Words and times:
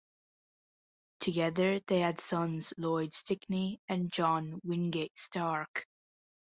Together 1.19 1.79
they 1.85 1.99
had 1.99 2.19
sons 2.19 2.73
Lloyd 2.75 3.13
Stickney 3.13 3.79
and 3.87 4.11
John 4.11 4.59
Wingate 4.63 5.15
Stark. 5.15 5.85